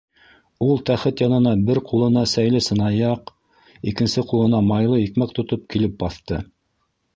Ул 0.67 0.79
тәхет 0.89 1.21
янына 1.23 1.51
бер 1.67 1.79
ҡулына 1.89 2.23
сәйле 2.31 2.63
сынаяҡ, 2.69 3.31
икенсе 3.93 4.25
ҡулына 4.33 4.65
майлы 4.73 5.01
икмәк 5.05 5.39
тотоп 5.41 5.71
килеп 5.75 5.97
баҫты. 6.05 6.45